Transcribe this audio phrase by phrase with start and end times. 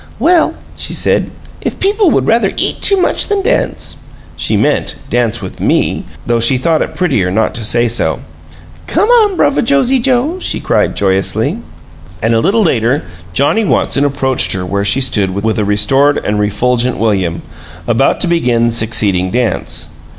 [0.17, 1.29] "Well," she said,
[1.61, 3.97] "if people would rather eat too much than dance!"
[4.35, 8.19] She meant "dance with ME!" though she thought it prettier not to say so.
[8.87, 11.59] "Come on, Bruvva Josie Joe!" she cried, joyously.
[12.19, 13.03] And a little later
[13.33, 17.43] Johnnie Watson approached her where she stood with a restored and refulgent William,
[17.85, 19.89] about to begin the succeeding dance.